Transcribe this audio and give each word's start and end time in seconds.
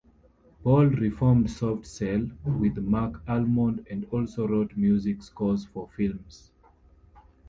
Ball 0.63 0.85
reformed 0.87 1.51
Soft 1.51 1.85
Cell 1.85 2.31
with 2.43 2.75
Marc 2.79 3.21
Almond, 3.27 3.85
and 3.87 4.05
also 4.09 4.47
wrote 4.47 4.75
music 4.75 5.21
scores 5.21 5.65
for 5.65 5.89
films. 5.89 6.49